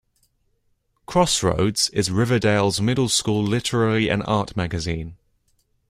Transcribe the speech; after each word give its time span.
"Crossroads" 1.05 1.89
is 1.91 2.09
Riverdale's 2.09 2.81
Middle 2.81 3.07
School 3.07 3.43
Literary 3.43 4.09
and 4.09 4.23
Art 4.25 4.57
Magazine. 4.57 5.15